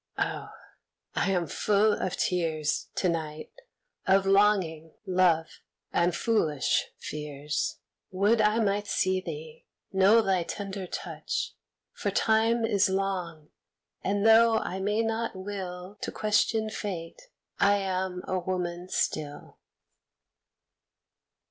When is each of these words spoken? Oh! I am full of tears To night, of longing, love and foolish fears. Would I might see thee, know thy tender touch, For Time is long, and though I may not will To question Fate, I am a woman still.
Oh! 0.17 0.49
I 1.13 1.29
am 1.29 1.45
full 1.45 1.93
of 1.93 2.17
tears 2.17 2.87
To 2.95 3.07
night, 3.07 3.51
of 4.07 4.25
longing, 4.25 4.95
love 5.05 5.59
and 5.93 6.15
foolish 6.15 6.87
fears. 6.97 7.77
Would 8.09 8.41
I 8.41 8.57
might 8.61 8.87
see 8.87 9.21
thee, 9.21 9.67
know 9.93 10.23
thy 10.23 10.41
tender 10.41 10.87
touch, 10.87 11.53
For 11.93 12.09
Time 12.09 12.65
is 12.65 12.89
long, 12.89 13.49
and 14.03 14.25
though 14.25 14.57
I 14.57 14.79
may 14.79 15.03
not 15.03 15.35
will 15.35 15.99
To 16.01 16.11
question 16.11 16.71
Fate, 16.71 17.27
I 17.59 17.75
am 17.77 18.23
a 18.27 18.39
woman 18.39 18.89
still. 18.89 19.59